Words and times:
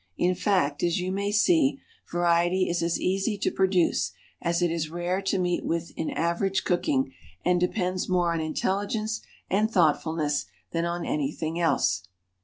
In 0.17 0.33
fact, 0.33 0.81
as 0.81 0.99
you 0.99 1.11
may 1.11 1.31
see, 1.31 1.79
variety 2.11 2.67
is 2.67 2.81
as 2.81 2.99
easy 2.99 3.37
to 3.37 3.51
produce 3.51 4.13
as 4.41 4.63
it 4.63 4.71
is 4.71 4.89
rare 4.89 5.21
to 5.21 5.37
meet 5.37 5.63
with 5.63 5.91
in 5.95 6.09
average 6.09 6.63
cooking, 6.63 7.13
and 7.45 7.59
depends 7.59 8.09
more 8.09 8.33
on 8.33 8.41
intelligence 8.41 9.21
and 9.47 9.69
thoughtfulness 9.69 10.47
than 10.71 10.85
on 10.85 11.05
anything 11.05 11.59
else. 11.59 12.01